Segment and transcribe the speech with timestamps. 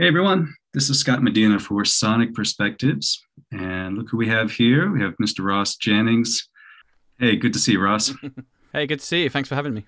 [0.00, 3.20] Hey everyone, this is Scott Medina for Sonic Perspectives.
[3.50, 4.92] And look who we have here.
[4.92, 5.44] We have Mr.
[5.44, 6.48] Ross Jennings.
[7.18, 8.14] Hey, good to see you, Ross.
[8.72, 9.28] hey, good to see you.
[9.28, 9.84] Thanks for having me.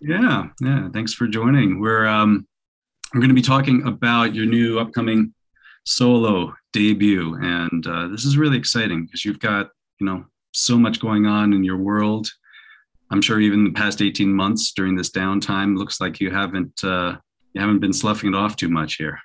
[0.00, 1.78] Yeah, yeah, thanks for joining.
[1.78, 2.48] We're um
[3.12, 5.34] we're going to be talking about your new upcoming
[5.84, 9.68] solo debut and uh, this is really exciting because you've got,
[9.98, 12.30] you know, so much going on in your world.
[13.10, 17.18] I'm sure even the past 18 months during this downtime looks like you haven't uh
[17.52, 19.20] you haven't been sloughing it off too much here.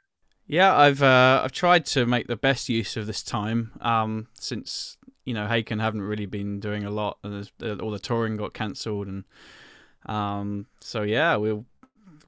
[0.47, 4.97] Yeah, I've uh, I've tried to make the best use of this time um, since
[5.23, 8.53] you know Haken haven't really been doing a lot, and uh, all the touring got
[8.53, 9.23] cancelled, and
[10.05, 11.59] um, so yeah, we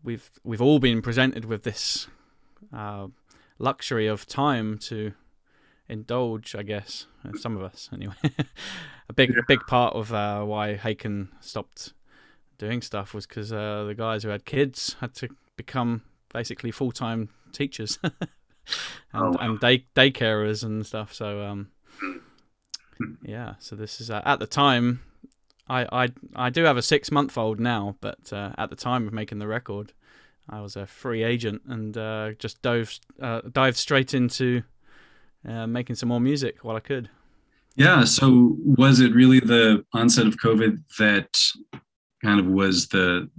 [0.03, 2.07] we've we've all been presented with this
[2.73, 3.07] uh,
[3.59, 5.13] luxury of time to
[5.87, 7.05] indulge, I guess.
[7.23, 8.15] Uh, some of us, anyway.
[9.09, 11.93] a big big part of uh, why Haken stopped
[12.57, 16.01] doing stuff was because uh, the guys who had kids had to become
[16.33, 18.13] basically full time teachers and,
[19.13, 19.37] oh, wow.
[19.39, 21.13] and day daycarers and stuff.
[21.13, 21.69] So um,
[23.23, 23.55] yeah.
[23.59, 25.01] So this is uh, at the time.
[25.69, 29.05] I, I I do have a six month old now, but uh, at the time
[29.05, 29.91] of making the record,
[30.49, 34.63] I was a free agent and uh, just dove uh, dived straight into
[35.47, 37.09] uh, making some more music while I could.
[37.75, 38.05] Yeah.
[38.05, 41.37] So was it really the onset of COVID that
[42.23, 43.29] kind of was the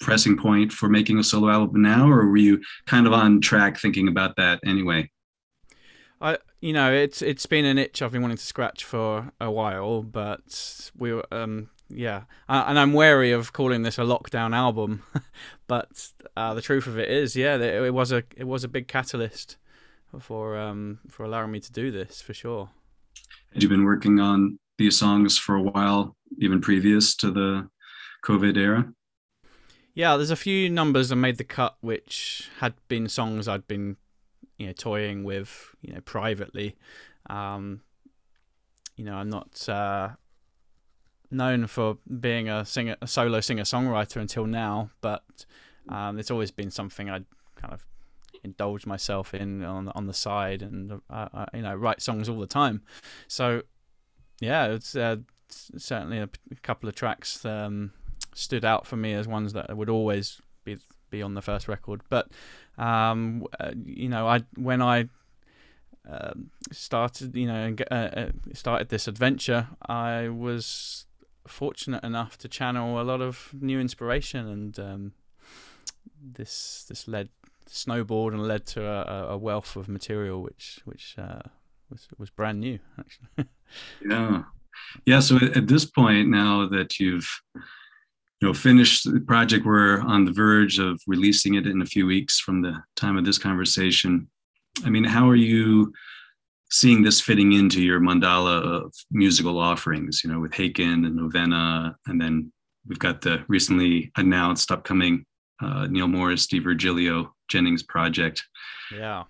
[0.00, 3.78] pressing point for making a solo album now, or were you kind of on track
[3.78, 5.10] thinking about that anyway?
[6.20, 9.50] I, you know, it's it's been an itch I've been wanting to scratch for a
[9.50, 15.02] while, but we were, um, yeah, and I'm wary of calling this a lockdown album,
[15.66, 18.88] but uh, the truth of it is, yeah, it was a it was a big
[18.88, 19.56] catalyst
[20.18, 22.70] for um for allowing me to do this for sure.
[23.52, 27.68] Had you been working on these songs for a while, even previous to the
[28.24, 28.92] COVID era?
[29.98, 33.96] Yeah, there's a few numbers that made the cut which had been songs I'd been,
[34.56, 36.76] you know, toying with, you know, privately.
[37.28, 37.80] Um,
[38.94, 40.10] you know, I'm not uh,
[41.32, 45.44] known for being a singer, a solo singer songwriter until now, but
[45.88, 47.84] um, it's always been something I'd kind of
[48.44, 52.38] indulge myself in on on the side, and uh, I, you know, write songs all
[52.38, 52.82] the time.
[53.26, 53.62] So,
[54.40, 55.16] yeah, it's uh,
[55.48, 56.28] certainly a,
[56.62, 57.94] couple of tracks um,
[58.38, 60.78] stood out for me as ones that would always be
[61.10, 62.02] be on the first record.
[62.08, 62.28] But
[62.76, 65.08] um, uh, you know, I when I
[66.08, 66.34] uh,
[66.70, 71.06] started, you know, uh, uh, started this adventure, I was
[71.46, 75.12] fortunate enough to channel a lot of new inspiration, and um,
[76.22, 77.28] this this led
[77.68, 81.42] snowboard and led to a, a wealth of material, which which uh,
[81.90, 83.48] was was brand new, actually.
[84.08, 84.42] yeah,
[85.04, 85.20] yeah.
[85.20, 87.42] So at this point, now that you've
[88.40, 89.66] you know finished the project.
[89.66, 93.24] We're on the verge of releasing it in a few weeks from the time of
[93.24, 94.28] this conversation.
[94.84, 95.92] I mean how are you
[96.70, 101.96] seeing this fitting into your mandala of musical offerings you know with haken and novena
[102.06, 102.52] and then
[102.86, 105.24] we've got the recently announced upcoming
[105.62, 108.44] uh, neal morse steve virgilio jennings project.
[108.94, 109.24] Yeah.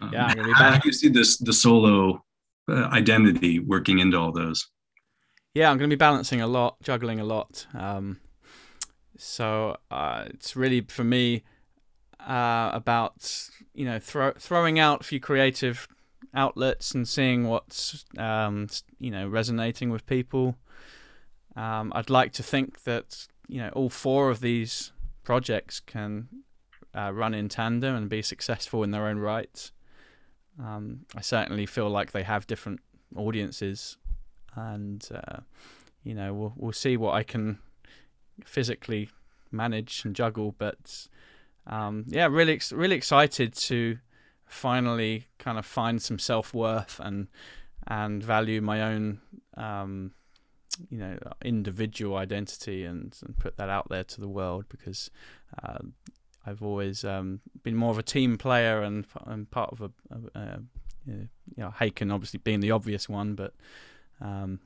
[0.00, 2.24] Um, yeah how do you see this the solo
[2.70, 4.66] uh, identity working into all those?
[5.52, 7.66] Yeah i'm going to be balancing a lot juggling a lot.
[7.74, 8.18] Um,
[9.20, 11.42] so uh, it's really for me
[12.26, 15.86] uh, about you know throw, throwing out a few creative
[16.34, 20.56] outlets and seeing what's um, you know resonating with people.
[21.56, 24.92] Um, I'd like to think that you know all four of these
[25.22, 26.28] projects can
[26.94, 29.72] uh, run in tandem and be successful in their own rights.
[30.58, 32.80] Um, I certainly feel like they have different
[33.14, 33.96] audiences,
[34.54, 35.40] and uh,
[36.02, 37.58] you know we'll we'll see what I can
[38.44, 39.10] physically
[39.50, 40.54] manage and juggle.
[40.56, 41.08] But
[41.66, 43.98] um, yeah, really, really excited to
[44.46, 47.28] finally kind of find some self worth and
[47.86, 49.20] and value my own
[49.56, 50.12] um,
[50.88, 55.10] you know individual identity and, and put that out there to the world because
[55.62, 55.78] uh,
[56.46, 60.40] I've always um, been more of a team player and, and part of a, a,
[60.40, 60.60] a
[61.06, 63.54] you know Haken obviously being the obvious one, but
[64.20, 64.60] um,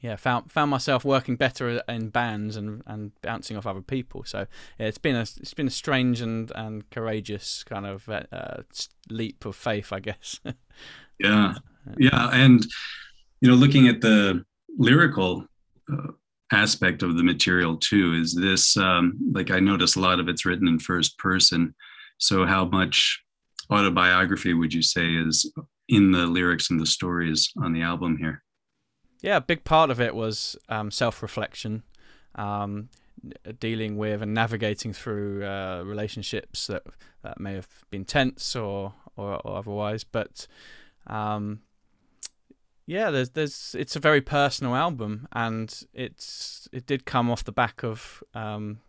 [0.00, 4.22] yeah, found found myself working better in bands and, and bouncing off other people.
[4.24, 4.46] So
[4.78, 8.62] yeah, it's been a it's been a strange and, and courageous kind of uh,
[9.10, 10.40] leap of faith, I guess.
[11.18, 11.54] yeah,
[11.96, 12.64] yeah, and
[13.40, 14.44] you know, looking at the
[14.78, 15.46] lyrical
[15.92, 16.12] uh,
[16.52, 20.44] aspect of the material too, is this um, like I notice a lot of it's
[20.44, 21.74] written in first person.
[22.18, 23.20] So how much
[23.70, 25.52] autobiography would you say is
[25.88, 28.42] in the lyrics and the stories on the album here?
[29.20, 31.82] Yeah, a big part of it was um, self reflection.
[32.34, 32.88] Um,
[33.58, 36.84] dealing with and navigating through uh, relationships that
[37.22, 40.04] that may have been tense or or, or otherwise.
[40.04, 40.46] But
[41.06, 41.60] um,
[42.86, 47.52] yeah, there's there's it's a very personal album, and it's it did come off the
[47.52, 48.80] back of um,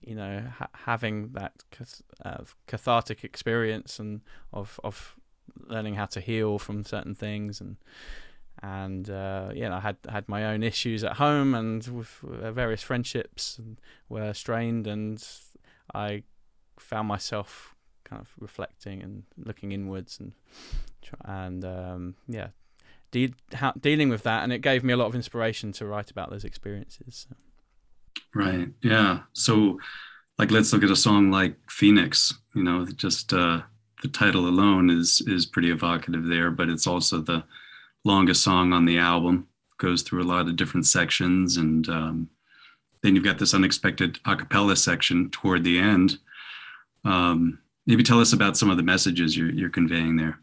[0.00, 4.20] you know ha- having that cath- uh, cathartic experience and
[4.52, 5.16] of of
[5.66, 7.76] learning how to heal from certain things and
[8.64, 12.82] and uh, yeah, I had had my own issues at home and with uh, various
[12.82, 13.60] friendships
[14.08, 15.22] were strained, and
[15.94, 16.22] I
[16.78, 17.74] found myself
[18.04, 20.32] kind of reflecting and looking inwards and
[21.26, 22.48] and um, yeah,
[23.10, 26.10] de- how, dealing with that, and it gave me a lot of inspiration to write
[26.10, 27.26] about those experiences.
[27.28, 27.36] So.
[28.34, 28.68] Right.
[28.82, 29.20] Yeah.
[29.34, 29.78] So,
[30.38, 32.32] like, let's look at a song like Phoenix.
[32.54, 33.60] You know, just uh,
[34.02, 37.44] the title alone is is pretty evocative there, but it's also the
[38.04, 39.48] longest song on the album.
[39.78, 42.30] Goes through a lot of different sections, and um,
[43.02, 46.18] then you've got this unexpected a cappella section toward the end.
[47.04, 50.38] Um, maybe tell us about some of the messages you're, you're conveying there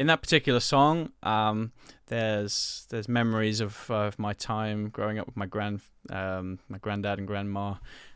[0.00, 1.72] in that particular song, um,
[2.06, 7.18] there's there's memories of, of my time growing up with my grand um, my granddad
[7.18, 7.74] and grandma,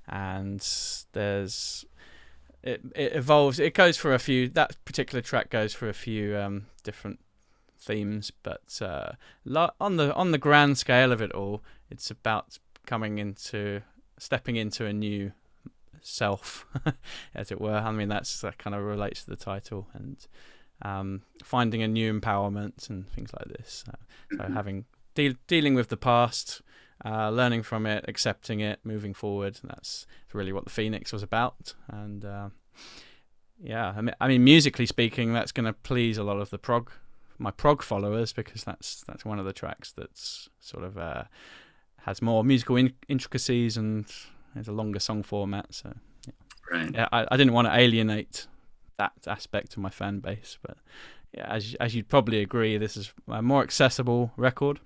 [0.09, 0.67] and
[1.13, 1.85] there's
[2.63, 3.61] it it evolves.
[3.61, 4.49] It goes for a few.
[4.49, 7.21] That particular track goes for a few um, different
[7.85, 9.13] themes, but uh,
[9.81, 13.83] on the on the grand scale of it all, it's about coming into
[14.19, 15.33] stepping into a new
[16.01, 16.67] self,
[17.35, 17.77] as it were.
[17.77, 20.17] I mean, that's that kind of relates to the title and
[20.83, 23.85] um, finding a new empowerment and things like this.
[23.87, 23.93] So,
[24.33, 24.55] so mm-hmm.
[24.55, 24.85] having
[25.15, 26.63] de- dealing with the past,
[27.05, 29.59] uh, learning from it, accepting it, moving forward.
[29.63, 31.75] That's really what the Phoenix was about.
[31.89, 32.49] And uh,
[33.63, 36.59] yeah, I mean, I mean, musically speaking, that's going to please a lot of the
[36.59, 36.91] prog,
[37.39, 41.25] my prog followers, because that's that's one of the tracks that's sort of uh,
[42.03, 44.07] has more musical in- intricacies and
[44.55, 45.67] has a longer song format.
[45.75, 45.95] So.
[46.27, 46.33] Yeah.
[46.71, 46.95] Right.
[46.95, 48.47] Yeah, I, I didn't want to alienate
[48.99, 50.59] that aspect of my fan base.
[50.63, 50.79] But
[51.33, 54.81] yeah, as as you'd probably agree, this is a more accessible record,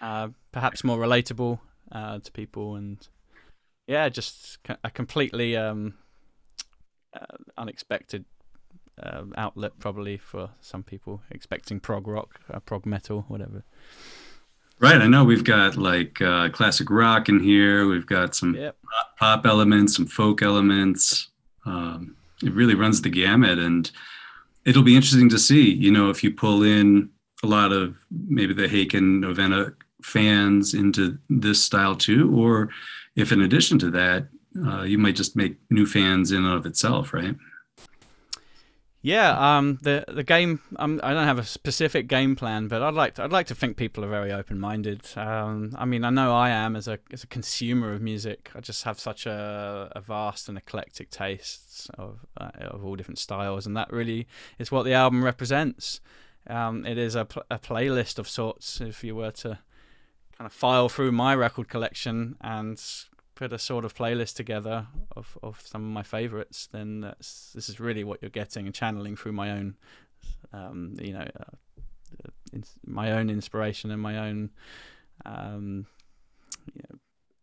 [0.00, 1.60] uh, perhaps more relatable
[1.92, 3.06] uh, to people, and
[3.86, 5.94] yeah, just a completely um,
[7.14, 8.24] uh, unexpected
[9.02, 13.64] uh, outlet probably for some people expecting prog rock, uh, prog metal, whatever.
[14.78, 17.86] Right, I know we've got like uh, classic rock in here.
[17.86, 18.76] We've got some yep.
[19.18, 21.28] pop elements, some folk elements.
[21.64, 23.90] Um, it really runs the gamut and
[24.64, 27.10] it'll be interesting to see you know if you pull in
[27.42, 29.72] a lot of maybe the Haken Novena
[30.02, 32.68] fans into this style too or
[33.14, 34.28] if in addition to that
[34.66, 37.34] uh, you might just make new fans in and of itself right
[39.06, 40.58] yeah, um, the the game.
[40.80, 43.54] Um, I don't have a specific game plan, but I'd like to, I'd like to
[43.54, 45.02] think people are very open minded.
[45.14, 48.50] Um, I mean, I know I am as a as a consumer of music.
[48.56, 53.20] I just have such a, a vast and eclectic tastes of uh, of all different
[53.20, 54.26] styles, and that really
[54.58, 56.00] is what the album represents.
[56.48, 58.80] Um, it is a, pl- a playlist of sorts.
[58.80, 59.60] If you were to
[60.36, 62.82] kind of file through my record collection and
[63.36, 67.68] put a sort of playlist together of, of some of my favorites, then that's, this
[67.68, 69.76] is really what you're getting and channeling through my own,
[70.52, 74.50] um, you know, uh, in, my own inspiration and my own
[75.26, 75.86] um,
[76.74, 76.98] you know,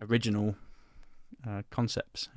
[0.10, 0.56] original
[1.48, 2.28] uh, concepts.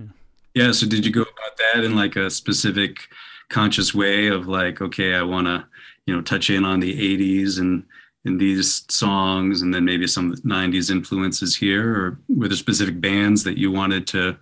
[0.54, 0.72] Yeah.
[0.72, 3.08] So did you go about that in like a specific
[3.48, 5.66] conscious way of like, okay, I want to,
[6.04, 7.84] you know, touch in on the 80s and
[8.26, 11.94] in these songs and then maybe some 90s influences here?
[11.94, 14.36] Or were there specific bands that you wanted to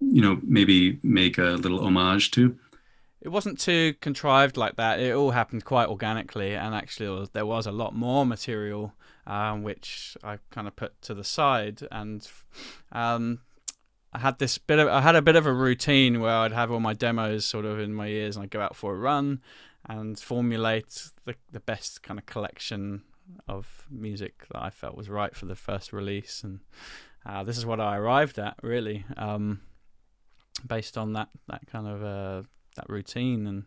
[0.00, 2.56] you know maybe make a little homage to?
[3.20, 5.00] It wasn't too contrived like that.
[5.00, 8.92] It all happened quite organically and actually there was a lot more material
[9.26, 11.86] um, which i kind of put to the side.
[11.90, 12.28] And
[12.92, 13.40] um,
[14.12, 16.70] I had this bit of I had a bit of a routine where I'd have
[16.70, 19.40] all my demos sort of in my ears and I'd go out for a run
[19.86, 23.02] and formulate the the best kind of collection
[23.48, 26.60] of music that I felt was right for the first release, and
[27.26, 29.60] uh, this is what I arrived at really, um,
[30.66, 32.42] based on that that kind of uh,
[32.76, 33.64] that routine and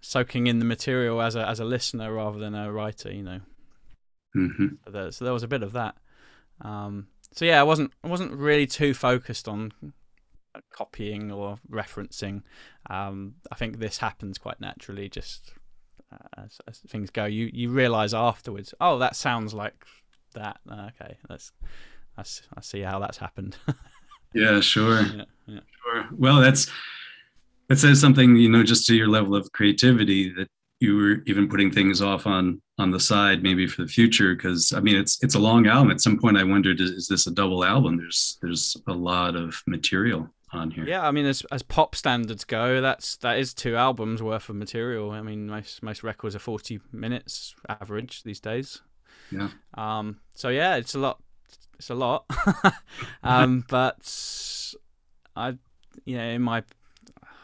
[0.00, 3.40] soaking in the material as a as a listener rather than a writer, you know.
[4.36, 4.66] Mm-hmm.
[4.84, 5.96] So, there, so there was a bit of that.
[6.60, 9.72] Um, so yeah, I wasn't I wasn't really too focused on
[10.74, 12.42] copying or referencing.
[12.88, 15.54] Um, I think this happens quite naturally, just
[16.36, 19.84] as, as things go, you you realize afterwards, oh, that sounds like
[20.34, 20.60] that.
[20.70, 21.52] Uh, okay, that's
[22.16, 23.56] that's I see how that's happened.
[24.34, 25.60] yeah, sure, yeah, yeah.
[25.84, 26.08] sure.
[26.16, 26.70] Well, that's
[27.68, 30.48] that says something, you know, just to your level of creativity that
[30.80, 34.72] you were even putting things off on on the side maybe for the future because
[34.72, 35.90] I mean it's it's a long album.
[35.90, 37.96] At some point, I wondered is, is this a double album?
[37.96, 40.86] There's there's a lot of material on here.
[40.86, 44.56] Yeah, I mean, as as pop standards go, that's that is two albums worth of
[44.56, 45.10] material.
[45.10, 48.80] I mean, most most records are forty minutes average these days.
[49.30, 49.48] Yeah.
[49.74, 50.20] Um.
[50.34, 51.20] So yeah, it's a lot.
[51.78, 52.24] It's a lot.
[53.22, 53.64] um.
[53.68, 54.74] but
[55.36, 55.56] I,
[56.04, 56.62] you know, in my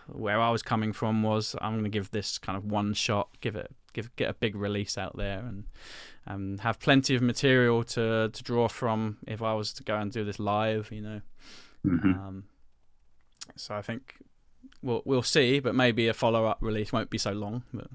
[0.06, 3.28] where I was coming from was I'm going to give this kind of one shot,
[3.40, 5.64] give it, give get a big release out there, and
[6.26, 10.10] um, have plenty of material to to draw from if I was to go and
[10.10, 11.20] do this live, you know.
[11.86, 12.10] Mm-hmm.
[12.10, 12.44] Um,
[13.56, 14.16] so I think
[14.82, 17.62] we'll we'll see, but maybe a follow up release won't be so long.
[17.72, 17.88] But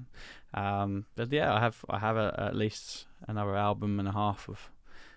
[0.54, 4.48] um, but yeah, I have I have a, at least another album and a half
[4.48, 4.70] of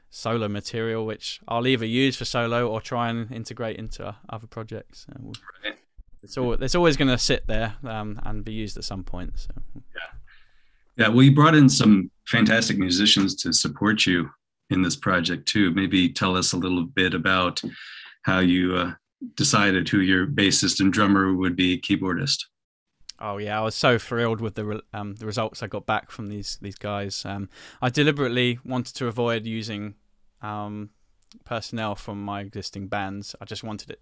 [0.10, 5.06] solo material, which I'll either use for solo or try and integrate into other projects.
[5.12, 5.75] Uh, we'll, right.
[6.24, 9.34] It's all it's always going to sit there um, and be used at some point.
[9.36, 10.01] So yeah,
[10.98, 11.08] yeah.
[11.10, 14.29] Well, you brought in some fantastic musicians to support you
[14.70, 15.72] in this project too.
[15.72, 17.62] Maybe tell us a little bit about
[18.24, 18.94] how you uh,
[19.36, 22.45] decided who your bassist and drummer would be keyboardist.
[23.19, 26.12] Oh yeah, I was so thrilled with the re- um, the results I got back
[26.12, 27.25] from these these guys.
[27.25, 27.50] Um,
[27.81, 29.95] I deliberately wanted to avoid using
[30.41, 30.91] um,
[31.43, 33.36] personnel from my existing bands.
[33.41, 34.01] I just wanted it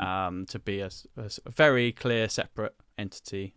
[0.00, 3.54] um, to be a, a, very clear, separate entity,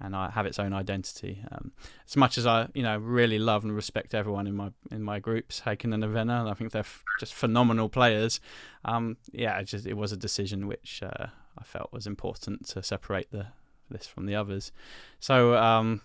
[0.00, 1.42] and I have its own identity.
[1.50, 1.72] Um,
[2.06, 5.18] as much as I, you know, really love and respect everyone in my in my
[5.18, 8.40] groups, Haken and Novena, I think they're f- just phenomenal players.
[8.84, 11.26] Um, yeah, it just it was a decision which uh,
[11.58, 13.48] I felt was important to separate the
[13.90, 14.72] this from the others.
[15.20, 15.56] So.
[15.56, 16.02] Um,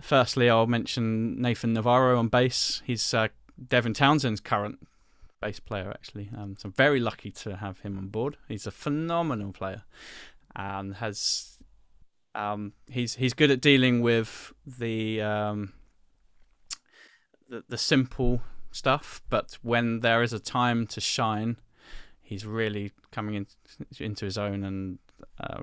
[0.00, 2.80] firstly, I'll mention Nathan Navarro on bass.
[2.86, 3.28] He's uh,
[3.68, 4.78] Devin Townsend's current
[5.40, 6.30] bass player actually.
[6.36, 8.36] Um, so I'm very lucky to have him on board.
[8.48, 9.82] He's a phenomenal player,
[10.54, 11.58] and has
[12.34, 15.72] um, he's he's good at dealing with the um,
[17.48, 21.56] the, the simple stuff, but when there is a time to shine,
[22.22, 23.46] he's really coming in,
[23.98, 24.98] into his own and
[25.40, 25.62] uh,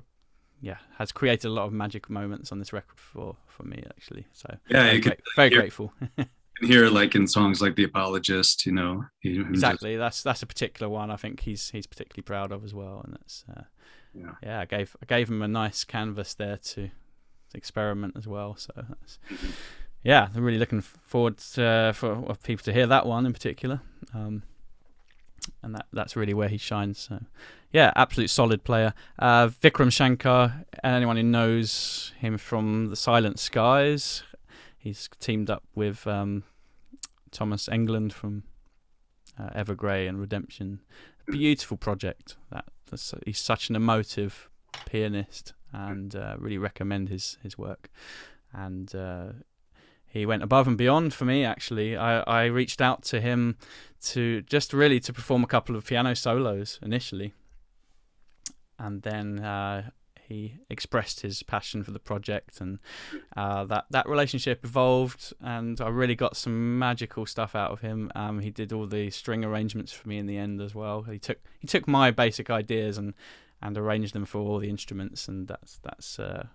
[0.61, 4.25] yeah, has created a lot of magic moments on this record for for me actually.
[4.33, 5.93] So yeah, very, very grateful.
[6.61, 9.99] here, like in songs like the apologist you know exactly just...
[9.99, 13.13] that's that's a particular one i think he's he's particularly proud of as well and
[13.13, 13.61] that's uh,
[14.17, 14.31] yeah.
[14.43, 16.89] yeah i gave i gave him a nice canvas there to
[17.53, 19.51] experiment as well so that's mm-hmm.
[20.03, 23.81] yeah i'm really looking forward to, uh, for people to hear that one in particular
[24.13, 24.43] um,
[25.63, 27.19] and that that's really where he shines so
[27.71, 33.39] yeah absolute solid player uh, vikram shankar and anyone who knows him from the silent
[33.39, 34.23] skies
[34.77, 36.43] he's teamed up with um,
[37.31, 38.43] Thomas Englund from
[39.39, 40.79] uh, Evergrey and Redemption.
[41.27, 42.37] Beautiful project.
[42.51, 42.65] That
[43.25, 44.49] he's such an emotive
[44.85, 47.89] pianist, and uh, really recommend his his work.
[48.53, 49.27] And uh,
[50.05, 51.43] he went above and beyond for me.
[51.43, 53.57] Actually, I I reached out to him
[54.01, 57.33] to just really to perform a couple of piano solos initially,
[58.79, 59.89] and then uh,
[60.27, 62.79] he expressed his passion for the project, and
[63.35, 65.33] uh, that that relationship evolved.
[65.41, 68.11] And I really got some magical stuff out of him.
[68.15, 71.03] Um, he did all the string arrangements for me in the end as well.
[71.03, 73.13] He took he took my basic ideas and
[73.61, 76.47] and arranged them for all the instruments, and that's that's uh,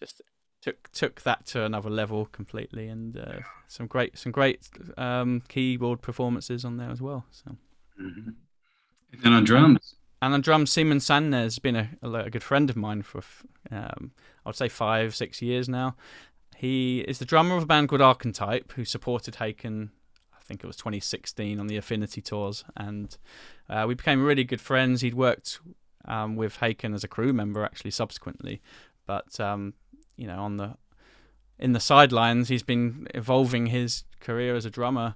[0.00, 0.22] just
[0.62, 2.88] took took that to another level completely.
[2.88, 7.24] And uh, some great some great um, keyboard performances on there as well.
[7.30, 7.56] So.
[8.00, 8.30] Mm-hmm.
[9.24, 9.96] And on drums.
[10.22, 13.22] And on drums, Simen Sandnes has been a, a, good friend of mine for,
[13.70, 14.12] um,
[14.44, 15.96] I would say, five, six years now.
[16.56, 19.88] He is the drummer of a band called Arkentype, who supported Haken,
[20.34, 22.64] I think it was 2016, on the Affinity Tours.
[22.76, 23.16] And
[23.70, 25.00] uh, we became really good friends.
[25.00, 25.58] He'd worked
[26.04, 28.60] um, with Haken as a crew member, actually, subsequently.
[29.06, 29.72] But, um,
[30.16, 30.76] you know, on the
[31.58, 35.14] in the sidelines, he's been evolving his career as a drummer.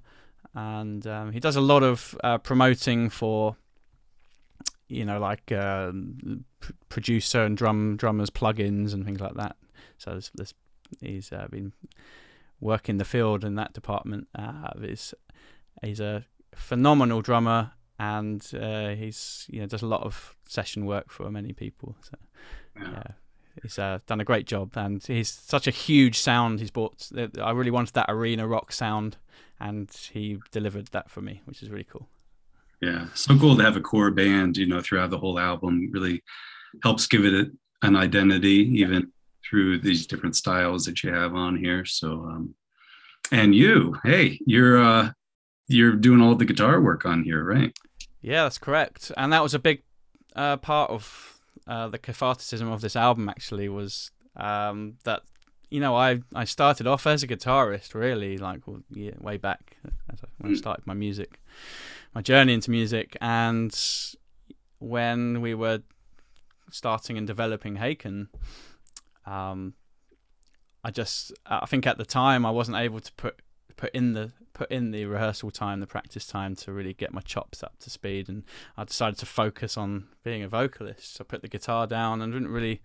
[0.54, 3.56] And um, he does a lot of uh, promoting for
[4.88, 5.92] you know, like uh,
[6.88, 9.56] producer and drum drummers plugins and things like that.
[9.98, 10.54] So there's, there's,
[11.00, 11.72] he's uh, been
[12.60, 14.28] working the field in that department.
[14.34, 15.14] Uh, he's,
[15.82, 16.24] he's a
[16.54, 21.52] phenomenal drummer and uh, he's you know does a lot of session work for many
[21.52, 21.96] people.
[22.02, 22.18] So
[22.76, 22.90] yeah.
[22.90, 23.12] yeah
[23.62, 26.60] he's uh, done a great job, and he's such a huge sound.
[26.60, 27.10] He's brought.
[27.40, 29.16] I really wanted that arena rock sound,
[29.60, 32.08] and he delivered that for me, which is really cool.
[32.80, 35.90] Yeah, so cool to have a core band, you know, throughout the whole album.
[35.92, 36.22] Really
[36.82, 37.50] helps give it
[37.82, 39.12] an identity, even
[39.48, 41.84] through these different styles that you have on here.
[41.84, 42.54] So, um,
[43.30, 45.10] and you, hey, you're uh,
[45.68, 47.76] you're doing all the guitar work on here, right?
[48.20, 49.12] Yeah, that's correct.
[49.16, 49.82] And that was a big
[50.34, 53.28] uh, part of uh, the catharticism of this album.
[53.28, 55.22] Actually, was um, that
[55.70, 59.76] you know, I I started off as a guitarist, really, like yeah, way back
[60.44, 60.58] when I mm.
[60.58, 61.40] started my music,
[62.14, 63.74] my journey into music, and
[64.78, 65.80] when we were
[66.70, 68.28] starting and developing Haken,
[69.26, 69.74] um,
[70.82, 73.40] I just I think at the time I wasn't able to put
[73.76, 77.20] put in the put in the rehearsal time, the practice time to really get my
[77.20, 78.44] chops up to speed, and
[78.76, 81.16] I decided to focus on being a vocalist.
[81.16, 82.80] So I put the guitar down and didn't really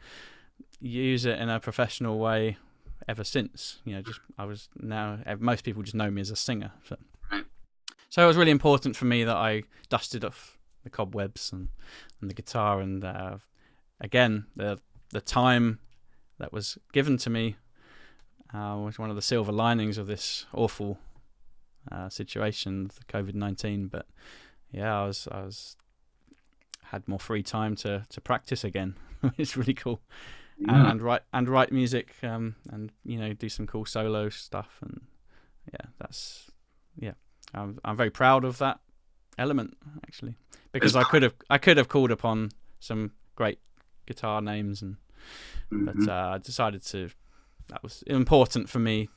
[0.79, 2.57] use it in a professional way
[3.07, 3.79] ever since.
[3.85, 6.71] You know, just I was now most people just know me as a singer.
[6.87, 6.97] So,
[8.09, 11.69] so it was really important for me that I dusted off the cobwebs and,
[12.21, 13.37] and the guitar, and uh,
[14.01, 14.79] again the
[15.11, 15.79] the time
[16.37, 17.55] that was given to me
[18.53, 20.97] uh, was one of the silver linings of this awful
[21.91, 23.87] uh, situation, the COVID nineteen.
[23.87, 24.07] But
[24.71, 25.75] yeah, I was I was
[26.85, 28.95] had more free time to to practice again.
[29.37, 30.01] it's really cool,
[30.57, 30.73] yeah.
[30.73, 34.79] and, and, write and write music, um, and you know do some cool solo stuff,
[34.81, 35.01] and
[35.71, 36.49] yeah, that's
[36.97, 37.13] yeah.
[37.53, 38.79] I'm I'm very proud of that
[39.37, 40.35] element actually
[40.71, 43.59] because I could have I could have called upon some great
[44.05, 44.97] guitar names and
[45.71, 45.85] mm-hmm.
[45.85, 47.09] but uh, I decided to
[47.69, 49.09] that was important for me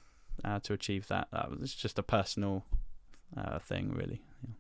[0.45, 1.29] uh, to achieve that.
[1.33, 2.65] That was just a personal
[3.37, 4.21] uh, thing, really.
[4.43, 4.55] Yeah.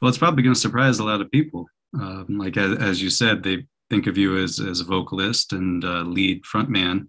[0.00, 1.66] Well, it's probably going to surprise a lot of people.
[1.98, 5.84] Um, like as, as, you said, they think of you as as a vocalist and
[5.84, 7.08] uh, lead frontman,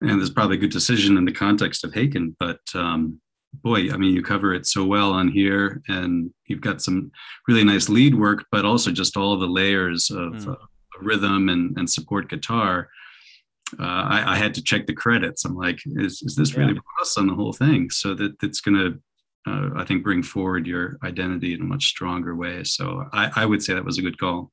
[0.00, 2.34] and there's probably a good decision in the context of Haken.
[2.38, 3.20] But um,
[3.52, 7.12] boy, I mean, you cover it so well on here, and you've got some
[7.46, 10.56] really nice lead work, but also just all the layers of mm.
[11.00, 12.88] rhythm and, and support guitar
[13.78, 15.44] uh, I, I, had to check the credits.
[15.44, 17.04] I'm like, is, is this really yeah.
[17.16, 17.90] on the whole thing?
[17.90, 21.86] So that it's going to, uh, I think, bring forward your identity in a much
[21.86, 22.64] stronger way.
[22.64, 24.50] So I, I would say that was a good call.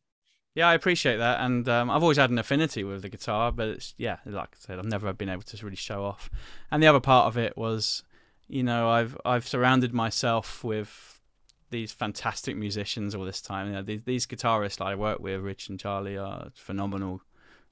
[0.56, 3.68] Yeah, I appreciate that, and um, I've always had an affinity with the guitar, but
[3.68, 6.30] it's yeah, like I said, I've never been able to really show off.
[6.72, 8.04] And the other part of it was,
[8.50, 11.22] you know, I've I've surrounded myself with
[11.70, 13.68] these fantastic musicians all this time.
[13.68, 17.22] You know, these, these guitarists I work with, Rich and Charlie, are phenomenal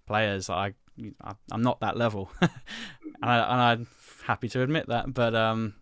[0.05, 0.49] players.
[0.49, 0.75] I
[1.51, 2.51] I'm not that level, and,
[3.21, 3.87] I, am
[4.25, 5.13] happy to admit that.
[5.13, 5.73] But um,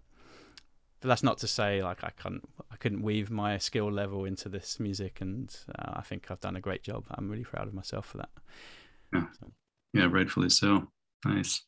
[1.02, 4.50] but that's not to say like I can't I couldn't weave my skill level into
[4.50, 7.06] this music, and uh, I think I've done a great job.
[7.12, 8.30] I'm really proud of myself for that.
[9.14, 9.52] Yeah, so.
[9.94, 10.88] yeah, rightfully so.
[11.26, 11.64] Nice.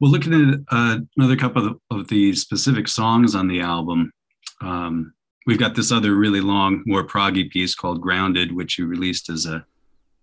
[0.00, 4.12] Well, looking at uh, another couple of, of, the specific songs on the album,
[4.60, 5.14] um,
[5.46, 9.46] we've got this other really long, more proggy piece called "Grounded," which you released as
[9.46, 9.64] a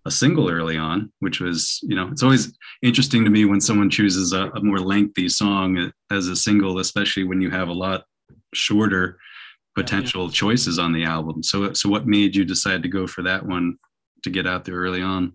[0.06, 3.90] a single early on, which was, you know, it's always interesting to me when someone
[3.90, 8.04] chooses a, a, more lengthy song as a single, especially when you have a lot
[8.54, 9.18] shorter
[9.74, 11.42] potential choices on the album.
[11.42, 13.78] So, so what made you decide to go for that one
[14.22, 15.32] to get out there early on?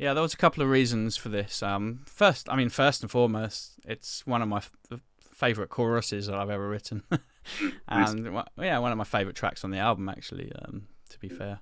[0.00, 1.62] Yeah, there was a couple of reasons for this.
[1.62, 4.72] Um, first, I mean, first and foremost, it's one of my f-
[5.20, 7.02] favorite choruses that I've ever written,
[7.86, 8.44] and nice.
[8.56, 10.52] yeah, one of my favorite tracks on the album, actually.
[10.62, 11.60] Um, to be fair.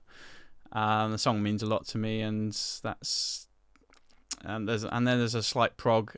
[0.71, 2.53] Um, the song means a lot to me, and
[2.85, 3.49] that's
[4.45, 6.15] and there's and then there's a slight prog,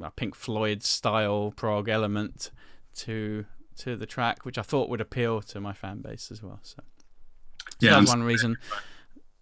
[0.00, 2.52] a Pink Floyd style prog element
[2.98, 3.44] to
[3.78, 6.60] to the track, which I thought would appeal to my fan base as well.
[6.62, 8.56] So, so yeah, that's one reason.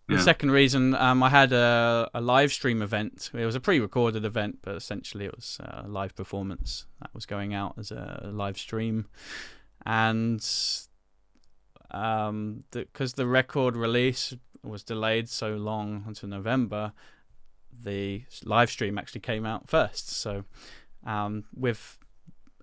[0.06, 0.20] The yeah.
[0.20, 3.30] second reason, um, I had a, a live stream event.
[3.32, 7.54] It was a pre-recorded event, but essentially it was a live performance that was going
[7.54, 9.06] out as a live stream,
[9.86, 10.46] and
[11.90, 16.92] um, because the, the record release was delayed so long until November,
[17.72, 20.10] the live stream actually came out first.
[20.10, 20.44] So,
[21.06, 21.98] um, with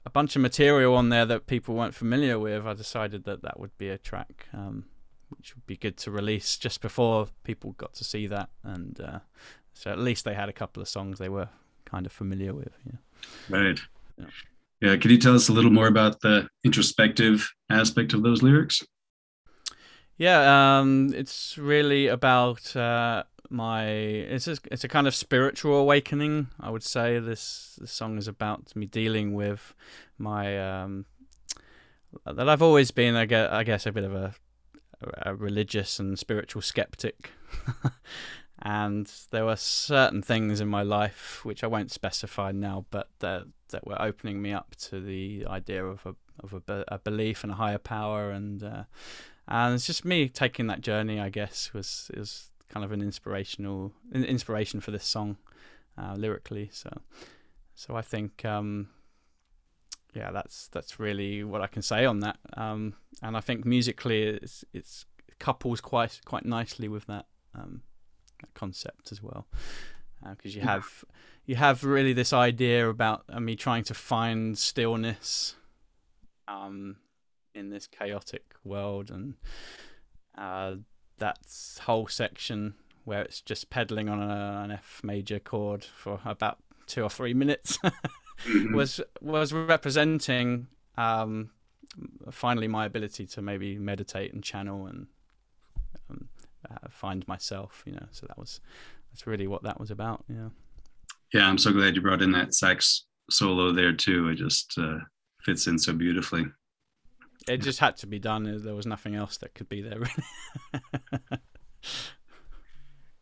[0.05, 3.59] a bunch of material on there that people weren't familiar with, I decided that that
[3.59, 4.85] would be a track um,
[5.37, 9.19] which would be good to release just before people got to see that, and uh,
[9.73, 11.49] so at least they had a couple of songs they were
[11.85, 12.73] kind of familiar with.
[12.85, 12.97] Yeah.
[13.49, 13.79] Right.
[14.17, 14.25] Yeah.
[14.81, 14.97] yeah.
[14.97, 18.83] Could you tell us a little more about the introspective aspect of those lyrics?
[20.17, 23.87] Yeah, um, it's really about uh, my.
[23.87, 26.49] It's a, it's a kind of spiritual awakening.
[26.59, 29.73] I would say this, this song is about me dealing with
[30.19, 31.05] my um,
[32.23, 33.15] that I've always been.
[33.15, 34.35] I guess, I guess a bit of a,
[35.17, 37.31] a religious and spiritual skeptic.
[38.61, 43.45] and there were certain things in my life which I won't specify now, but that
[43.69, 47.49] that were opening me up to the idea of a of a, a belief in
[47.49, 48.83] a higher power and uh,
[49.47, 51.19] and it's just me taking that journey.
[51.19, 55.37] I guess was was kind of an inspirational inspiration for this song
[55.97, 56.69] uh, lyrically.
[56.71, 57.01] So
[57.75, 58.89] so I think um,
[60.13, 62.37] yeah, that's that's really what I can say on that.
[62.55, 65.05] Um, and I think musically, it's it's
[65.39, 67.81] couples quite quite nicely with that, um,
[68.41, 69.47] that concept as well.
[70.21, 71.05] because uh, you have
[71.45, 75.55] you have really this idea about me trying to find stillness
[76.47, 76.97] um,
[77.55, 79.35] in this chaotic world, and
[80.37, 80.75] uh,
[81.17, 81.39] that
[81.83, 87.01] whole section where it's just pedaling on a, an F major chord for about two
[87.03, 87.79] or three minutes
[88.45, 88.75] mm-hmm.
[88.75, 91.51] was was representing um,
[92.31, 95.07] finally my ability to maybe meditate and channel and
[96.09, 96.29] um,
[96.69, 97.83] uh, find myself.
[97.85, 98.61] You know, so that was
[99.11, 100.23] that's really what that was about.
[100.27, 100.49] Yeah.
[101.33, 104.27] Yeah, I'm so glad you brought in that sax solo there too.
[104.29, 104.97] It just uh,
[105.43, 106.45] fits in so beautifully.
[107.47, 108.61] It just had to be done.
[108.63, 110.01] There was nothing else that could be there.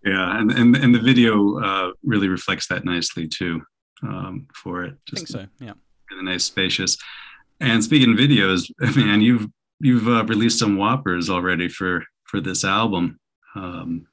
[0.04, 3.62] yeah, and, and and the video uh, really reflects that nicely too.
[4.02, 5.66] Um, for it, just I think so.
[5.66, 5.74] Yeah,
[6.12, 6.98] really nice, spacious.
[7.60, 9.48] And speaking of videos, man, you've
[9.80, 13.20] you've uh, released some whoppers already for for this album.
[13.56, 14.06] Um,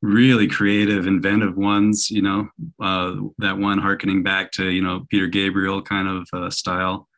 [0.00, 2.10] really creative, inventive ones.
[2.10, 2.48] You know,
[2.80, 7.08] uh, that one harkening back to you know Peter Gabriel kind of uh, style,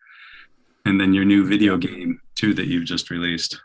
[0.85, 3.61] and then your new video game too that you've just released.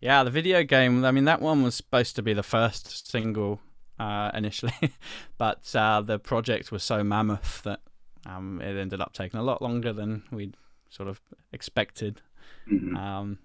[0.00, 1.04] Yeah, the video game.
[1.04, 3.60] I mean, that one was supposed to be the first single
[4.02, 4.74] uh, initially,
[5.38, 7.80] but uh, the project was so mammoth that
[8.26, 10.56] um, it ended up taking a lot longer than we'd
[10.90, 11.20] sort of
[11.52, 12.20] expected.
[12.70, 12.96] Mm-hmm.
[12.96, 13.38] Um,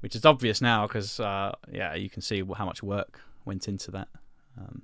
[0.00, 3.90] which is obvious now because uh, yeah, you can see how much work went into
[3.92, 4.08] that.
[4.58, 4.82] Um,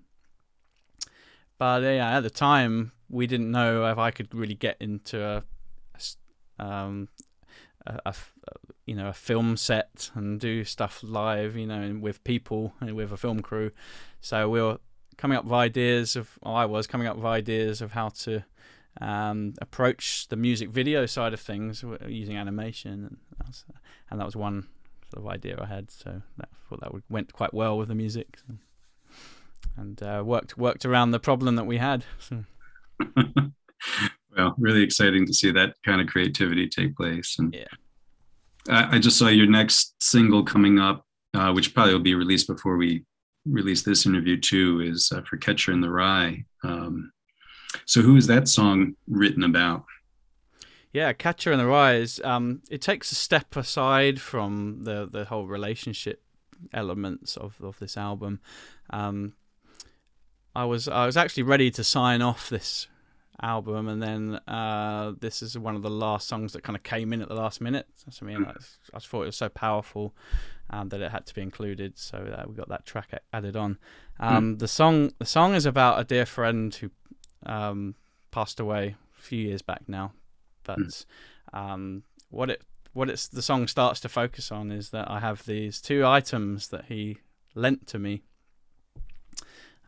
[1.58, 5.42] but yeah, at the time we didn't know if I could really get into a,
[6.58, 7.08] a, um,
[7.86, 8.14] a, a
[8.88, 13.12] you know a film set and do stuff live, you know, with people and with
[13.12, 13.70] a film crew.
[14.20, 14.78] So we were
[15.18, 18.44] coming up with ideas of, I was coming up with ideas of how to
[19.00, 23.64] um, approach the music video side of things using animation, and that was,
[24.10, 24.68] and that was one
[25.12, 25.90] sort of idea I had.
[25.90, 28.54] So that, I thought that would, went quite well with the music, so,
[29.76, 32.04] and uh, worked worked around the problem that we had.
[32.18, 32.44] So.
[34.36, 37.36] well, really exciting to see that kind of creativity take place.
[37.38, 37.66] And yeah,
[38.68, 42.76] I, just saw your next single coming up, uh, which probably will be released before
[42.76, 43.04] we
[43.46, 44.80] release this interview too.
[44.80, 46.44] Is uh, for Catcher in the Rye.
[46.62, 47.12] Um,
[47.86, 49.84] so, who is that song written about?
[50.92, 55.24] Yeah, Catcher in the Rye is um, it takes a step aside from the the
[55.26, 56.22] whole relationship
[56.72, 58.40] elements of, of this album.
[58.90, 59.34] Um,
[60.54, 62.88] I was I was actually ready to sign off this
[63.42, 67.12] album, and then uh, this is one of the last songs that kind of came
[67.12, 67.86] in at the last minute.
[68.20, 68.54] I mean, I,
[68.94, 70.14] I thought it was so powerful
[70.70, 73.78] um, that it had to be included, so uh, we got that track added on.
[74.20, 74.58] Um, mm.
[74.58, 76.90] The song the song is about a dear friend who
[77.46, 77.94] um,
[78.30, 80.12] passed away a few years back now,
[80.64, 81.04] but mm.
[81.52, 85.44] um, what it what it's the song starts to focus on is that I have
[85.46, 87.18] these two items that he
[87.54, 88.22] lent to me,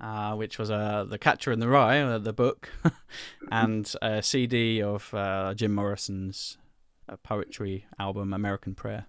[0.01, 2.71] uh, which was uh, the Catcher in the Rye, uh, the book,
[3.53, 6.59] and a CD of uh, Jim Morrison's
[7.09, 9.07] uh, poetry album American Prayer,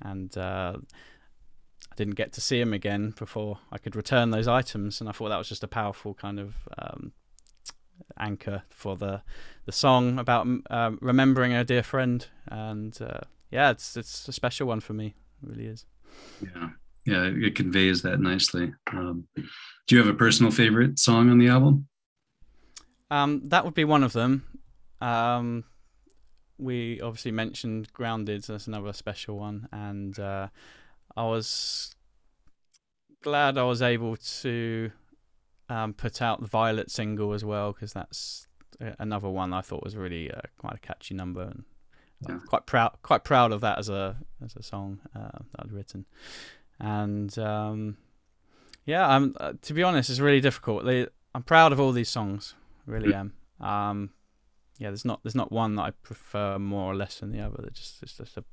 [0.00, 0.36] and.
[0.36, 0.78] Uh,
[1.90, 5.12] I didn't get to see him again before I could return those items, and I
[5.12, 7.10] thought that was just a powerful kind of um,
[8.16, 9.22] anchor for the
[9.64, 12.96] the song about uh, remembering a dear friend, and
[13.50, 15.16] yeah, it's it's a special one for me.
[15.42, 15.86] It really is.
[16.40, 16.70] Yeah,
[17.08, 18.72] yeah, it conveys that nicely.
[18.92, 21.88] Um, do you have a personal favorite song on the album?
[23.10, 24.44] Um, that would be one of them.
[25.00, 25.64] Um,
[26.58, 30.48] we obviously mentioned "Grounded," so that's another special one, and uh,
[31.16, 31.94] I was
[33.22, 34.90] glad I was able to
[35.70, 38.46] um, put out the Violet single as well because that's
[38.98, 41.64] another one I thought was really uh, quite a catchy number and
[42.28, 42.38] yeah.
[42.46, 46.06] quite proud quite proud of that as a as a song uh, that I'd written
[46.80, 47.96] and um,
[48.84, 50.84] yeah I'm uh, to be honest it's really difficult.
[50.84, 52.54] They, I'm proud of all these songs
[52.86, 53.32] really am.
[53.60, 54.10] Um,
[54.78, 57.62] yeah there's not there's not one that I prefer more or less than the other.
[57.62, 58.44] They just it's just a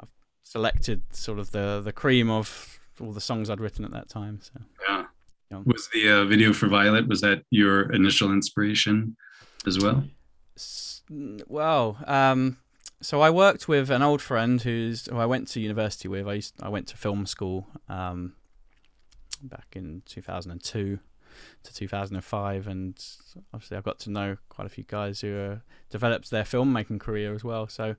[0.00, 0.10] I've
[0.42, 4.40] selected sort of the the cream of all the songs I'd written at that time
[4.42, 4.60] so.
[4.88, 5.04] Yeah.
[5.64, 9.16] Was the uh, video for Violet was that your initial inspiration
[9.66, 10.04] as well?
[11.48, 12.58] Well, um,
[13.02, 16.28] so I worked with an old friend who's who I went to university with.
[16.28, 18.34] I used I went to film school um,
[19.42, 20.98] back in 2002
[21.62, 23.04] to 2005, and
[23.54, 25.56] obviously I got to know quite a few guys who uh,
[25.88, 27.68] developed their filmmaking career as well.
[27.68, 27.96] So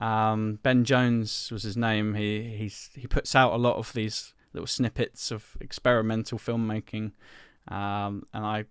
[0.00, 2.14] um, Ben Jones was his name.
[2.14, 7.12] He he's he puts out a lot of these little snippets of experimental filmmaking,
[7.68, 8.64] um, and I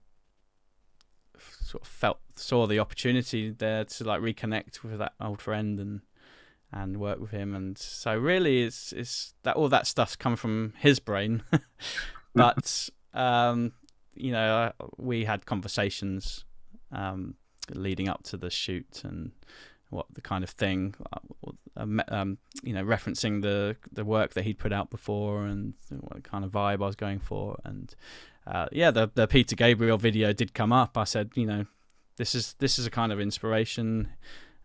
[1.62, 6.02] sort of felt saw the opportunity there to like reconnect with that old friend and
[6.71, 10.73] and work with him and so really it's it's that all that stuff's come from
[10.78, 11.41] his brain
[12.36, 13.71] but um
[14.19, 16.43] you know, we had conversations
[16.91, 17.36] um,
[17.73, 19.32] leading up to the shoot and
[19.89, 24.60] what the kind of thing, uh, um, you know, referencing the the work that he'd
[24.60, 27.58] put out before and what kind of vibe I was going for.
[27.63, 27.95] And
[28.50, 30.98] uh, yeah, the the Peter Gabriel video did come up.
[30.98, 31.66] I said, you know,
[32.18, 34.10] this is this is a kind of inspiration.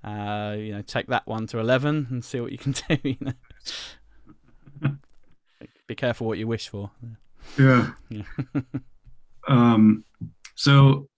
[0.03, 2.97] Uh, you know, take that one to eleven and see what you can do.
[3.03, 3.16] You
[4.81, 4.97] know,
[5.87, 6.90] be careful what you wish for.
[7.59, 7.90] Yeah.
[8.09, 8.23] yeah.
[9.49, 10.05] um,
[10.55, 11.09] so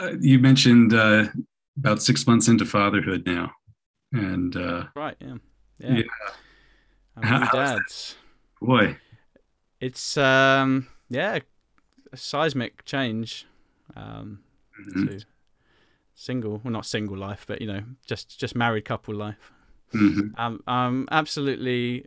[0.00, 1.26] uh, you mentioned uh,
[1.78, 3.52] about six months into fatherhood now,
[4.12, 5.34] and uh, right, yeah,
[5.78, 5.92] yeah.
[5.98, 6.02] yeah.
[7.16, 8.16] I'm dads.
[8.60, 8.96] Boy,
[9.80, 11.38] it's um, yeah,
[12.12, 13.46] a seismic change.
[13.96, 14.40] Um,
[14.78, 15.06] mm-hmm.
[15.06, 15.24] to
[16.14, 19.52] single, well, not single life, but you know, just just married couple life.
[19.94, 20.38] Mm-hmm.
[20.40, 22.06] Um, um, absolutely.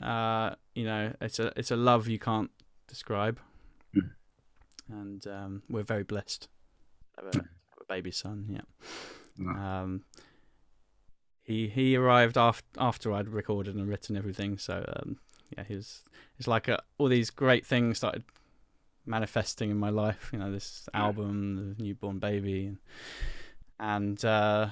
[0.00, 2.50] Uh, you know, it's a it's a love you can't
[2.86, 3.40] describe,
[3.96, 4.10] mm.
[4.90, 6.48] and um, we're very blessed.
[7.16, 7.46] Have a, have
[7.80, 8.60] a baby son, yeah.
[9.38, 10.02] Um,
[11.42, 15.16] he he arrived after after I'd recorded and written everything, so um,
[15.56, 16.02] yeah, he was.
[16.38, 18.22] It's like a, all these great things started
[19.06, 20.30] manifesting in my life.
[20.32, 22.78] You know, this album, the newborn baby, and,
[23.78, 24.68] and uh,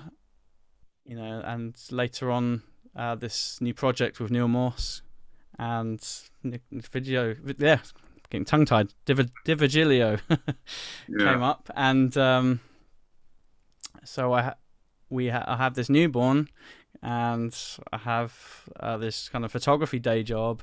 [1.05, 2.63] you know, and later on,
[2.97, 5.03] uh, this new project with Neal Morse
[5.59, 6.01] and
[6.73, 7.79] video, yeah,
[8.31, 8.93] getting tongue tied.
[9.05, 10.47] Div- Divigilio yeah.
[11.19, 12.61] came up, and um,
[14.05, 14.57] so I ha-
[15.11, 16.49] we ha- I have this newborn,
[17.03, 17.57] and
[17.93, 20.63] I have uh, this kind of photography day job,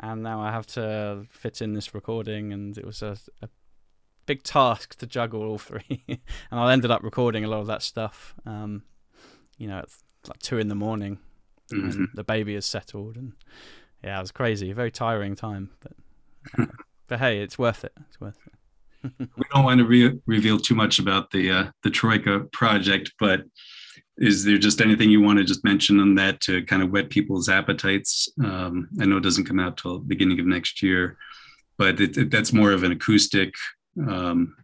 [0.00, 3.48] and now I have to fit in this recording, and it was a, a
[4.26, 6.20] big task to juggle all three, and
[6.60, 8.34] I ended up recording a lot of that stuff.
[8.44, 8.82] Um,
[9.58, 9.88] you know, at
[10.28, 11.18] like two in the morning,
[11.72, 11.90] mm-hmm.
[11.90, 13.32] and the baby is settled, and
[14.02, 15.92] yeah, it was crazy, a very tiring time, but
[16.58, 16.66] uh,
[17.06, 17.92] but hey, it's worth it.
[18.08, 18.52] It's worth it.
[19.18, 23.42] we don't want to re- reveal too much about the uh, the Troika project, but
[24.18, 27.10] is there just anything you want to just mention on that to kind of whet
[27.10, 28.28] people's appetites?
[28.42, 31.18] Um, I know it doesn't come out till beginning of next year,
[31.76, 33.54] but it, it, that's more of an acoustic
[34.08, 34.56] um,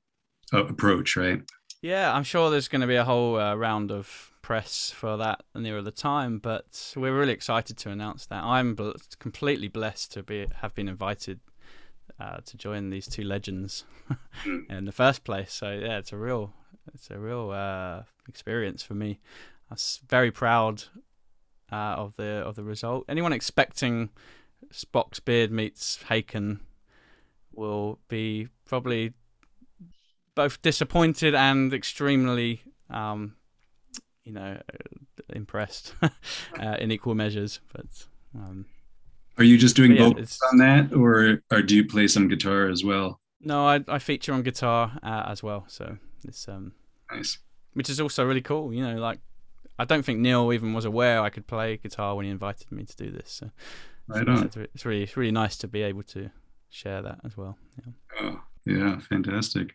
[0.53, 1.43] approach, right?
[1.83, 5.43] Yeah, I'm sure there's going to be a whole uh, round of press for that
[5.55, 8.43] nearer the time, but we're really excited to announce that.
[8.43, 11.41] I'm bl- completely blessed to be have been invited
[12.19, 13.85] uh, to join these two legends
[14.45, 14.61] hmm.
[14.71, 15.53] in the first place.
[15.53, 16.53] So yeah, it's a real
[16.95, 19.21] it's a real uh, experience for me.
[19.71, 20.85] I was very proud
[21.71, 23.05] uh, of the of the result.
[23.09, 24.11] Anyone expecting
[24.73, 26.61] Spock's beard meets Haken
[27.53, 29.13] will be probably
[30.35, 33.37] both disappointed and extremely, um,
[34.25, 34.59] you know,
[35.31, 37.61] impressed uh, in equal measures.
[37.73, 37.87] But
[38.35, 38.67] um,
[39.39, 42.69] are you just doing yeah, vocals on that, or or do you play some guitar
[42.69, 43.21] as well?
[43.41, 45.65] No, I I feature on guitar uh, as well.
[45.69, 46.73] So it's um
[47.11, 47.39] nice,
[47.75, 48.73] which is also really cool.
[48.73, 49.21] You know, like
[49.79, 52.85] I don't think Neal even was aware I could play guitar when he invited me
[52.85, 53.31] to do this.
[53.31, 53.51] So,
[54.09, 54.47] right so on.
[54.47, 56.31] It's, it's really it's really nice to be able to
[56.71, 57.57] share that as well.
[57.79, 57.93] Yeah.
[58.21, 59.75] Oh, yeah, fantastic.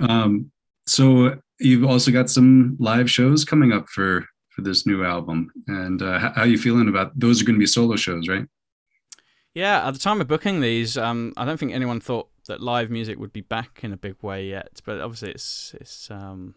[0.00, 0.50] Um,
[0.86, 6.00] so you've also got some live shows coming up for for this new album, and
[6.00, 7.42] uh, how, how are you feeling about those?
[7.42, 8.46] Are going to be solo shows, right?
[9.54, 12.90] Yeah, at the time of booking these, um, I don't think anyone thought that live
[12.90, 14.80] music would be back in a big way yet.
[14.84, 16.10] But obviously, it's it's.
[16.10, 16.54] Um,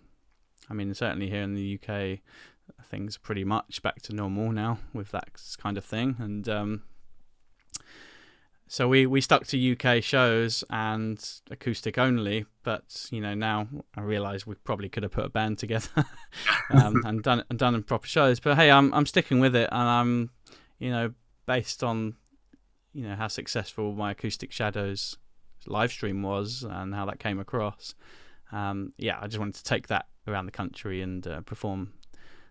[0.69, 2.19] I mean, certainly here in the UK,
[2.83, 6.83] things are pretty much back to normal now with that kind of thing, and um,
[8.71, 14.01] so we, we stuck to UK shows and acoustic only, but you know now I
[14.01, 15.89] realise we probably could have put a band together
[16.69, 18.39] um, and done and done proper shows.
[18.39, 20.29] But hey, I'm I'm sticking with it, and I'm
[20.77, 21.13] you know
[21.47, 22.13] based on
[22.93, 25.17] you know how successful my acoustic shadows
[25.69, 27.95] live stream was and how that came across
[28.51, 31.91] um, yeah i just wanted to take that around the country and uh, perform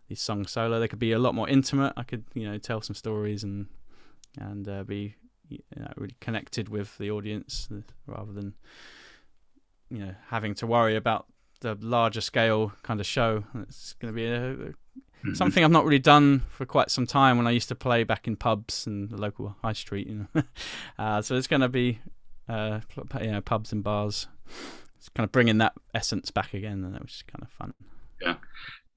[0.09, 2.81] these songs solo they could be a lot more intimate i could you know tell
[2.81, 3.67] some stories and
[4.39, 5.15] and uh, be
[5.49, 8.55] you know, really connected with the audience uh, rather than
[9.91, 11.27] you know having to worry about
[11.61, 14.73] the larger scale kind of show it's going to be a,
[15.25, 15.35] Mm-hmm.
[15.35, 18.29] Something I've not really done for quite some time when I used to play back
[18.29, 20.07] in pubs and the local high street.
[20.07, 20.43] You know,
[20.99, 21.99] uh, so it's going to be
[22.49, 22.81] uh,
[23.21, 24.27] you know pubs and bars.
[24.97, 27.75] It's kind of bringing that essence back again, and that was kind of fun.
[28.21, 28.37] Yeah,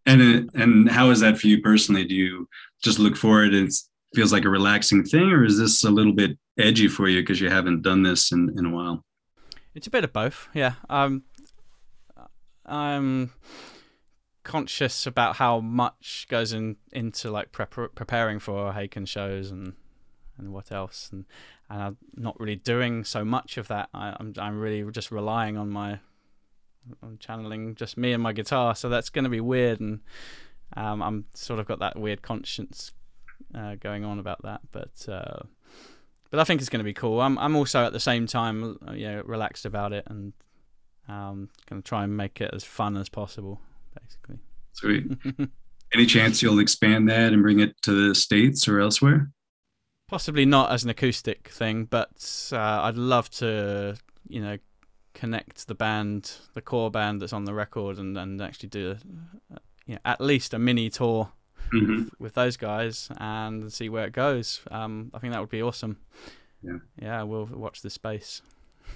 [0.05, 2.05] and and how is that for you personally?
[2.05, 2.47] Do you
[2.83, 3.75] just look forward and it
[4.15, 7.39] feels like a relaxing thing, or is this a little bit edgy for you because
[7.39, 9.03] you haven't done this in, in a while?
[9.73, 10.49] It's a bit of both.
[10.53, 10.73] Yeah.
[10.89, 11.23] Um,
[12.65, 13.33] I'm
[14.43, 19.73] conscious about how much goes in into like prep- preparing for Haken shows and
[20.41, 21.25] and what else, and
[21.69, 23.89] and I'm not really doing so much of that.
[23.93, 25.99] I, I'm I'm really just relying on my
[27.01, 30.01] I'm channeling just me and my guitar, so that's going to be weird, and
[30.75, 32.91] um, I'm sort of got that weird conscience
[33.55, 35.43] uh, going on about that, but uh,
[36.29, 37.21] but I think it's going to be cool.
[37.21, 40.33] I'm I'm also at the same time, uh, you know, relaxed about it, and
[41.07, 43.59] um, going to try and make it as fun as possible,
[44.01, 44.39] basically.
[44.73, 45.05] Sweet.
[45.93, 49.29] Any chance you'll expand that and bring it to the states or elsewhere?
[50.11, 53.95] Possibly not as an acoustic thing, but uh, I'd love to,
[54.27, 54.57] you know,
[55.13, 59.59] connect the band, the core band that's on the record, and, and actually do, a,
[59.85, 61.31] you know, at least a mini tour
[61.73, 62.09] mm-hmm.
[62.19, 64.59] with those guys and see where it goes.
[64.69, 65.95] Um, I think that would be awesome.
[66.61, 68.41] Yeah, yeah, we'll watch the space.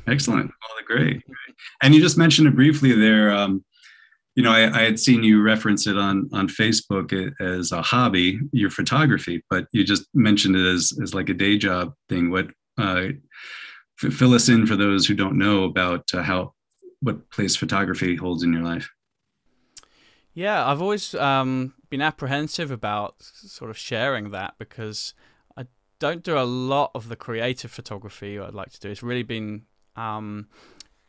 [0.07, 0.47] Excellent.
[0.47, 1.23] Well, great.
[1.81, 3.31] And you just mentioned it briefly there.
[3.31, 3.63] Um,
[4.35, 8.39] you know, I, I, had seen you reference it on on Facebook as a hobby,
[8.51, 12.29] your photography, but you just mentioned it as as like a day job thing.
[12.29, 13.07] What uh,
[13.97, 16.53] fill us in for those who don't know about uh, how
[16.99, 18.89] what place photography holds in your life?
[20.33, 25.13] Yeah, I've always um, been apprehensive about sort of sharing that because
[25.55, 25.67] I
[25.99, 28.89] don't do a lot of the creative photography I'd like to do.
[28.89, 29.63] It's really been
[29.95, 30.47] um,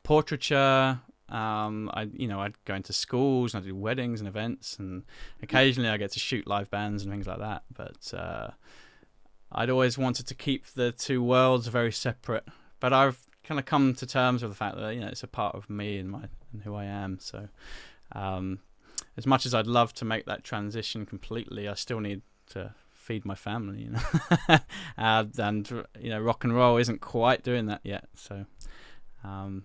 [0.04, 1.00] portraiture.
[1.28, 5.02] Um, I you know I'd go into schools and I do weddings and events and
[5.42, 7.64] occasionally I get to shoot live bands and things like that.
[7.74, 8.50] But uh,
[9.50, 12.44] I'd always wanted to keep the two worlds very separate.
[12.78, 15.28] But I've kind of come to terms with the fact that you know it's a
[15.28, 17.18] part of me and my and who I am.
[17.20, 17.48] So
[18.12, 18.60] um,
[19.16, 23.24] as much as I'd love to make that transition completely, I still need to feed
[23.24, 24.58] my family, you know.
[24.98, 28.08] uh, and you know, rock and roll isn't quite doing that yet.
[28.14, 28.46] So,
[29.24, 29.64] um,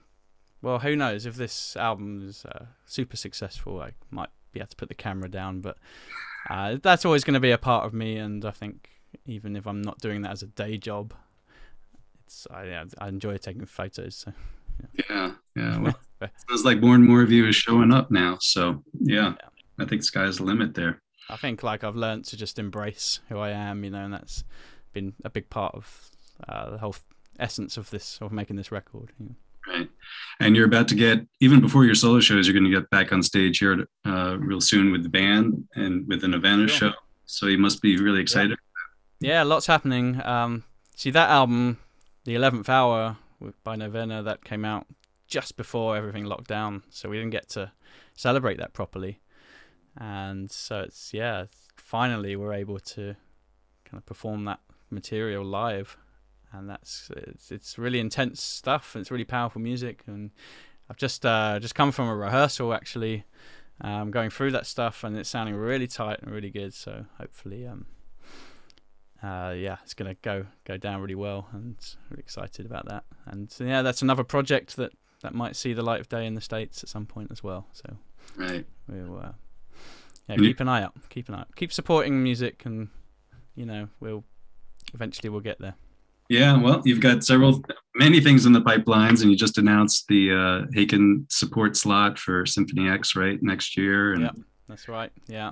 [0.62, 3.82] well, who knows if this album is uh, super successful?
[3.82, 5.78] I might be able to put the camera down, but
[6.50, 8.17] uh, that's always going to be a part of me.
[8.17, 8.89] And I think
[9.26, 11.13] even if I'm not doing that as a day job,
[12.26, 14.15] it's I, I enjoy taking photos.
[14.15, 14.34] So.
[15.10, 15.93] Yeah, yeah.
[16.21, 18.38] Well, sounds like more and more of you is showing up now.
[18.41, 21.02] So yeah, yeah, I think sky's the limit there.
[21.30, 24.43] I think like I've learned to just embrace who I am, you know, and that's
[24.93, 26.12] been a big part of
[26.47, 26.95] uh, the whole
[27.39, 29.13] essence of this of making this record.
[29.19, 29.36] You know.
[29.67, 29.89] Right,
[30.39, 33.12] and you're about to get even before your solo shows, you're going to get back
[33.12, 36.91] on stage here uh, real soon with the band and with an Novena sure.
[36.91, 36.95] show.
[37.26, 38.58] So you must be really excited.
[39.19, 40.21] Yeah, yeah lots happening.
[40.26, 40.63] Um,
[40.95, 41.78] see that album,
[42.26, 43.17] the Eleventh Hour
[43.63, 44.88] by Novena, that came out
[45.28, 47.71] just before everything locked down, so we didn't get to
[48.15, 49.19] celebrate that properly
[49.97, 51.45] and so it's yeah
[51.76, 53.15] finally we're able to
[53.84, 55.97] kind of perform that material live
[56.54, 60.32] and that's it's, it's really intense stuff and it's really powerful music and
[60.90, 63.24] I've just uh, just come from a rehearsal actually
[63.82, 67.66] um, going through that stuff and it's sounding really tight and really good so hopefully
[67.66, 67.86] um,
[69.24, 71.78] uh, yeah it's gonna go go down really well and
[72.10, 75.84] really excited about that and so, yeah that's another project that that might see the
[75.84, 77.96] light of day in the states at some point as well so
[78.38, 79.32] right we'll uh,
[80.28, 80.94] yeah, keep an eye out.
[81.10, 81.56] Keep an eye out.
[81.56, 82.90] Keep supporting music, and
[83.56, 84.24] you know we'll
[84.94, 85.76] eventually we'll get there.
[86.32, 87.62] Yeah, well, you've got several,
[87.94, 92.46] many things in the pipelines, and you just announced the uh, Haken support slot for
[92.46, 94.13] Symphony X, right, next year.
[94.13, 94.22] And...
[94.22, 94.32] Yeah,
[94.70, 95.12] that's right.
[95.28, 95.52] Yeah,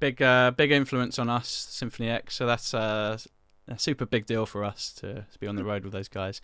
[0.00, 2.36] big, uh, big influence on us, Symphony X.
[2.36, 3.16] So that's uh,
[3.68, 6.42] a super big deal for us to, to be on the road with those guys.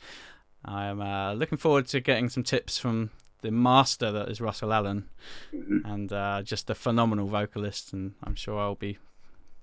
[0.64, 3.10] I'm uh, looking forward to getting some tips from
[3.42, 5.10] the master that is Russell Allen,
[5.54, 5.84] mm-hmm.
[5.84, 7.92] and uh, just a phenomenal vocalist.
[7.92, 8.96] And I'm sure I'll be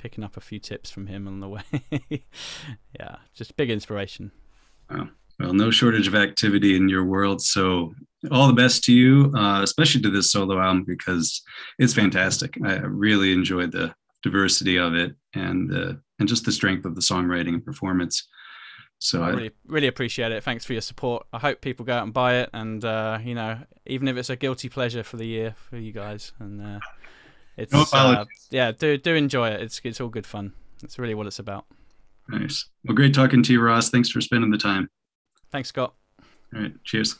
[0.01, 1.61] picking up a few tips from him on the way.
[2.99, 4.31] yeah, just big inspiration.
[4.89, 5.09] Wow.
[5.39, 7.41] Well, no shortage of activity in your world.
[7.41, 7.93] So,
[8.29, 11.41] all the best to you, uh, especially to this solo album because
[11.79, 12.55] it's fantastic.
[12.63, 17.01] I really enjoyed the diversity of it and uh, and just the strength of the
[17.01, 18.27] songwriting and performance.
[18.99, 20.43] So I, I really, really appreciate it.
[20.43, 21.25] Thanks for your support.
[21.33, 24.29] I hope people go out and buy it, and uh, you know, even if it's
[24.29, 26.79] a guilty pleasure for the year for you guys, and uh,
[27.57, 29.61] it's no uh, yeah, do do enjoy it.
[29.61, 30.53] It's it's all good fun.
[30.83, 31.65] It's really what it's about.
[32.29, 32.69] Nice.
[32.85, 33.89] Well, great talking to you, Ross.
[33.89, 34.89] Thanks for spending the time.
[35.51, 35.93] Thanks, Scott.
[36.55, 36.73] All right.
[36.83, 37.19] Cheers.